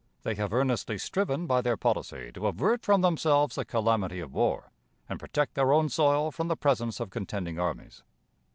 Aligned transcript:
They 0.23 0.33
have 0.33 0.51
earnestly 0.51 0.97
striven 0.97 1.45
by 1.45 1.61
their 1.61 1.77
policy 1.77 2.31
to 2.31 2.47
avert 2.47 2.81
from 2.81 3.01
themselves 3.01 3.53
the 3.53 3.63
calamity 3.63 4.19
of 4.19 4.33
war, 4.33 4.71
and 5.07 5.19
protect 5.19 5.53
their 5.53 5.71
own 5.71 5.89
soil 5.89 6.31
from 6.31 6.47
the 6.47 6.57
presence 6.57 6.99
of 6.99 7.11
contending 7.11 7.59
armies. 7.59 8.01